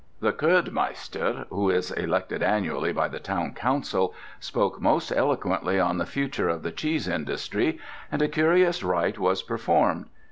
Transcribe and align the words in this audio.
The 0.19 0.33
Kurdmeister, 0.33 1.45
who 1.51 1.69
is 1.69 1.91
elected 1.91 2.41
annually 2.41 2.91
by 2.91 3.07
the 3.07 3.19
town 3.19 3.53
council, 3.53 4.15
spoke 4.39 4.81
most 4.81 5.11
eloquently 5.11 5.79
on 5.79 5.99
the 5.99 6.07
future 6.07 6.49
of 6.49 6.63
the 6.63 6.71
cheese 6.71 7.07
industry, 7.07 7.77
and 8.11 8.19
a 8.19 8.27
curious 8.27 8.81
rite 8.81 9.19
was 9.19 9.43
performed. 9.43 10.07